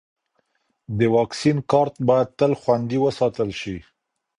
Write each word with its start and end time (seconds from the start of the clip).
د 0.97 0.99
واکسین 1.15 1.57
کارت 1.71 1.95
باید 2.07 2.29
تل 2.39 2.51
خوندي 2.61 2.97
وساتل 3.01 3.49
شي. 3.61 3.77